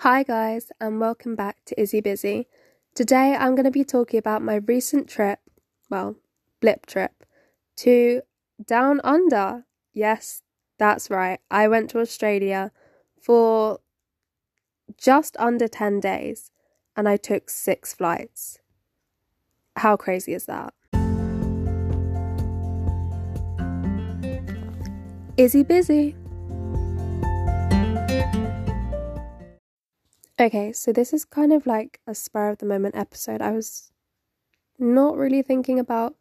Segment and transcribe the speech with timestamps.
[0.00, 2.48] Hi, guys, and welcome back to Izzy Busy.
[2.94, 5.38] Today I'm going to be talking about my recent trip,
[5.88, 6.16] well,
[6.60, 7.24] blip trip,
[7.76, 8.20] to
[8.62, 9.64] Down Under.
[9.94, 10.42] Yes,
[10.78, 11.40] that's right.
[11.50, 12.72] I went to Australia
[13.22, 13.80] for
[14.98, 16.50] just under 10 days
[16.94, 18.58] and I took six flights.
[19.76, 20.74] How crazy is that?
[25.38, 26.14] Izzy Busy.
[30.38, 33.40] Okay, so this is kind of like a spur of the moment episode.
[33.40, 33.90] I was
[34.78, 36.14] not really thinking about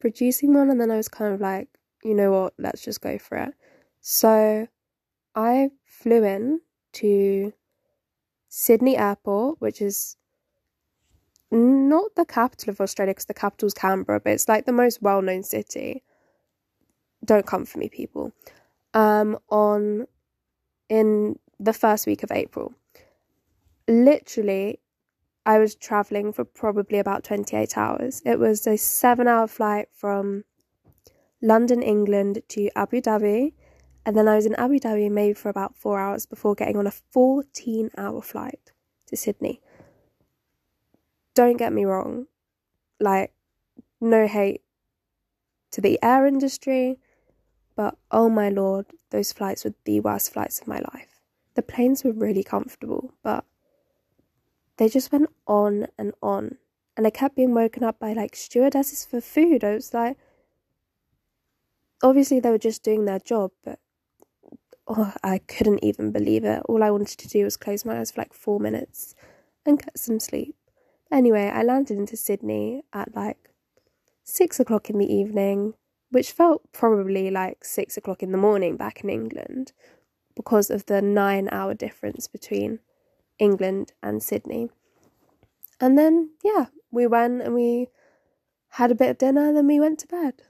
[0.00, 1.68] producing one, and then I was kind of like,
[2.02, 3.54] you know what, let's just go for it.
[4.00, 4.68] So
[5.34, 6.62] I flew in
[6.94, 7.52] to
[8.48, 10.16] Sydney Airport, which is
[11.50, 15.20] not the capital of Australia because the capital's Canberra, but it's like the most well
[15.20, 16.02] known city.
[17.22, 18.32] Don't come for me, people.
[18.94, 20.06] Um, on
[20.88, 22.72] in the first week of April
[23.88, 24.80] literally,
[25.46, 28.22] I was traveling for probably about 28 hours.
[28.24, 30.44] It was a seven hour flight from
[31.40, 33.54] London, England to Abu Dhabi.
[34.04, 36.86] And then I was in Abu Dhabi maybe for about four hours before getting on
[36.86, 38.72] a 14 hour flight
[39.06, 39.60] to Sydney.
[41.34, 42.26] Don't get me wrong,
[42.98, 43.32] like,
[44.00, 44.62] no hate
[45.70, 46.98] to the air industry,
[47.76, 51.20] but oh my lord, those flights were the worst flights of my life.
[51.54, 53.44] The planes were really comfortable, but
[54.78, 56.56] they just went on and on.
[56.96, 59.62] And I kept being woken up by like stewardesses for food.
[59.62, 60.16] I was like,
[62.02, 63.78] obviously they were just doing their job, but
[64.86, 66.62] oh, I couldn't even believe it.
[66.68, 69.14] All I wanted to do was close my eyes for like four minutes
[69.66, 70.56] and get some sleep.
[71.10, 73.50] Anyway, I landed into Sydney at like
[74.24, 75.74] six o'clock in the evening,
[76.10, 79.72] which felt probably like six o'clock in the morning back in England
[80.36, 82.80] because of the nine hour difference between
[83.38, 84.70] England and Sydney.
[85.80, 87.88] And then, yeah, we went and we
[88.70, 90.42] had a bit of dinner, then we went to bed.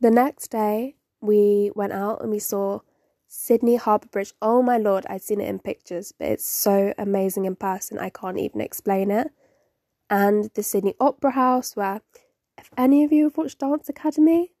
[0.00, 2.80] The next day, we went out and we saw
[3.26, 4.32] Sydney Harbour Bridge.
[4.40, 8.10] Oh my lord, I'd seen it in pictures, but it's so amazing in person, I
[8.10, 9.30] can't even explain it.
[10.08, 12.02] And the Sydney Opera House, where,
[12.56, 14.52] if any of you have watched Dance Academy,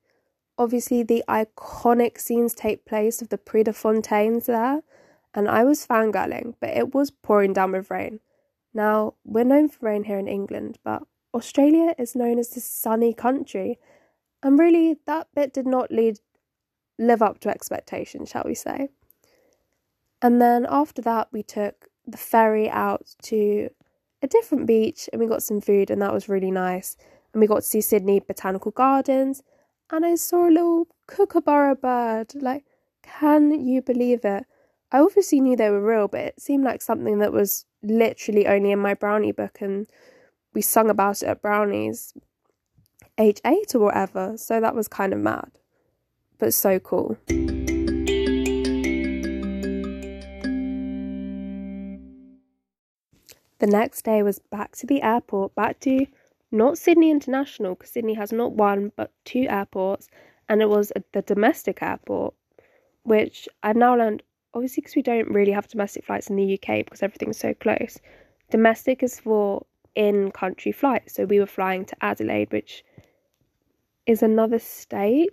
[0.58, 4.82] obviously the iconic scenes take place of the Prix de Fonteyn there
[5.36, 8.20] and I was fangirling, but it was pouring down with rain.
[8.74, 11.02] Now, we're known for rain here in England, but
[11.34, 13.78] Australia is known as the sunny country,
[14.42, 16.18] and really that bit did not lead
[16.98, 18.88] live up to expectation, shall we say.
[20.22, 23.68] And then after that we took the ferry out to
[24.22, 26.96] a different beach and we got some food and that was really nice.
[27.32, 29.42] And we got to see Sydney Botanical Gardens
[29.90, 32.34] and I saw a little kookaburra bird.
[32.34, 32.64] Like,
[33.02, 34.46] can you believe it?
[34.92, 38.70] I obviously knew they were real, but it seemed like something that was literally only
[38.70, 39.86] in my brownie book, and
[40.54, 42.14] we sung about it at brownies
[43.18, 44.36] age eight or whatever.
[44.36, 45.50] So that was kind of mad,
[46.38, 47.16] but so cool.
[53.58, 56.06] The next day was back to the airport, back to
[56.52, 60.08] not Sydney International, because Sydney has not one but two airports,
[60.48, 62.34] and it was the domestic airport,
[63.02, 64.22] which I've now learned
[64.54, 67.98] obviously because we don't really have domestic flights in the UK because everything's so close.
[68.50, 69.64] Domestic is for
[69.94, 71.14] in country flights.
[71.14, 72.84] So we were flying to Adelaide, which
[74.06, 75.30] is another state.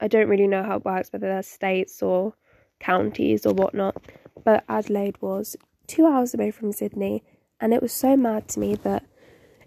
[0.00, 2.34] I don't really know how it works, whether they're states or
[2.80, 4.02] counties or whatnot.
[4.44, 5.56] But Adelaide was
[5.86, 7.22] two hours away from Sydney,
[7.60, 9.04] and it was so mad to me that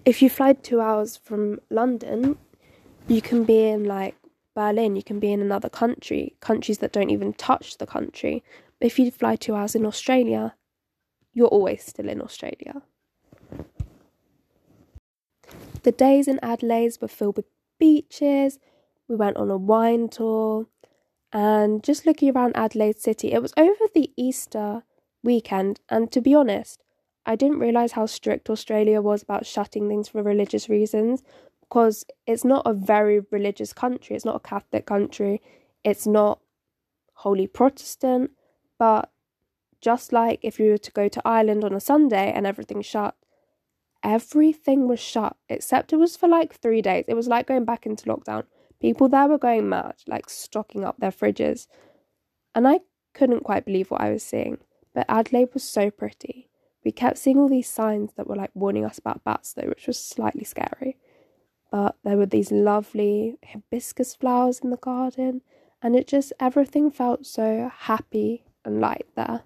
[0.06, 2.38] if you fly two hours from London,
[3.08, 4.16] you can be in like
[4.56, 8.44] Berlin, you can be in another country, countries that don't even touch the country.
[8.84, 10.56] But if you fly two hours in Australia,
[11.32, 12.82] you're always still in Australia.
[15.84, 17.46] The days in Adelaide were filled with
[17.80, 18.60] beaches.
[19.08, 20.68] We went on a wine tour
[21.32, 23.32] and just looking around Adelaide City.
[23.32, 24.84] It was over the Easter
[25.24, 26.84] weekend, and to be honest,
[27.26, 31.24] I didn't realise how strict Australia was about shutting things for religious reasons
[31.62, 35.41] because it's not a very religious country, it's not a Catholic country,
[35.86, 36.41] it's not
[37.14, 38.32] wholly Protestant.
[38.84, 39.09] But
[39.80, 43.16] just like if you were to go to Ireland on a Sunday and everything's shut,
[44.03, 47.06] everything was shut except it was for like three days.
[47.08, 48.44] It was like going back into lockdown.
[48.82, 51.68] People there were going mad, like stocking up their fridges.
[52.53, 52.82] And I
[53.14, 54.58] couldn't quite believe what I was seeing.
[54.94, 56.50] But Adelaide was so pretty.
[56.84, 59.88] We kept seeing all these signs that were like warning us about bats, though, which
[59.88, 60.97] was slightly scary.
[61.72, 65.40] But there were these lovely hibiscus flowers in the garden,
[65.82, 69.42] and it just everything felt so happy and light there.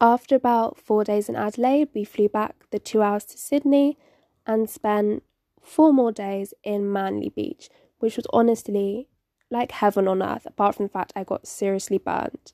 [0.00, 3.96] After about four days in Adelaide, we flew back the two hours to Sydney
[4.46, 5.22] and spent
[5.62, 9.08] four more days in Manly Beach, which was honestly
[9.50, 12.52] like heaven on earth, apart from the fact I got seriously burnt.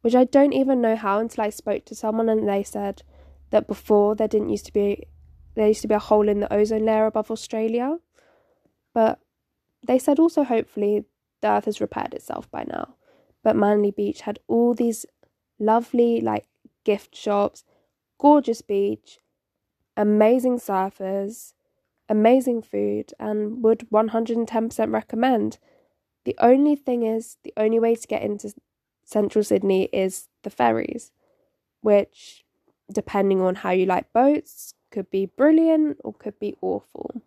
[0.00, 3.02] Which I don't even know how until I spoke to someone and they said
[3.50, 5.04] that before there didn't used to be
[5.54, 7.98] there used to be a hole in the ozone layer above Australia.
[8.94, 9.20] But
[9.86, 11.04] they said also hopefully
[11.42, 12.94] the earth has repaired itself by now.
[13.42, 15.04] But Manly Beach had all these
[15.58, 16.46] lovely like
[16.84, 17.64] gift shops,
[18.18, 19.18] gorgeous beach,
[19.96, 21.52] amazing surfers,
[22.08, 25.58] amazing food, and would 110% recommend.
[26.24, 28.54] The only thing is, the only way to get into
[29.04, 31.12] central Sydney is the ferries,
[31.82, 32.44] which,
[32.90, 37.22] depending on how you like boats, could be brilliant or could be awful.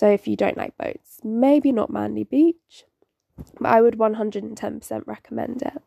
[0.00, 2.86] So, if you don't like boats, maybe not Manly Beach,
[3.60, 5.82] but I would 110% recommend it.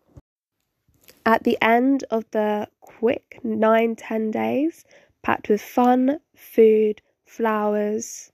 [1.26, 4.86] At the end of the quick nine, ten days,
[5.24, 8.32] packed with fun, food, flowers,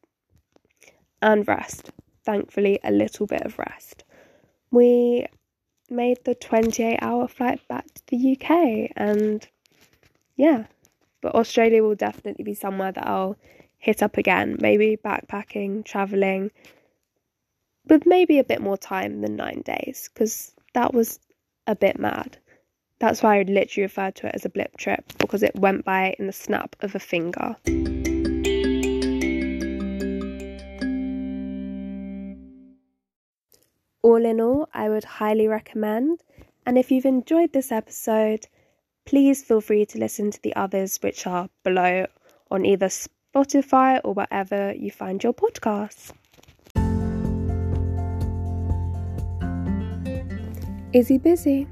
[1.21, 1.91] and rest.
[2.25, 4.03] Thankfully, a little bit of rest.
[4.71, 5.27] We
[5.89, 9.47] made the 28 hour flight back to the UK, and
[10.35, 10.65] yeah,
[11.21, 13.37] but Australia will definitely be somewhere that I'll
[13.79, 14.57] hit up again.
[14.59, 16.51] Maybe backpacking, traveling,
[17.87, 21.19] with maybe a bit more time than nine days, because that was
[21.65, 22.37] a bit mad.
[22.99, 26.15] That's why I literally referred to it as a blip trip because it went by
[26.19, 27.55] in the snap of a finger.
[34.01, 36.21] All in all, I would highly recommend.
[36.65, 38.47] And if you've enjoyed this episode,
[39.05, 42.05] please feel free to listen to the others, which are below
[42.51, 43.18] on either Spotify
[44.03, 46.11] or wherever you find your podcasts.
[50.91, 51.67] Izzy Busy.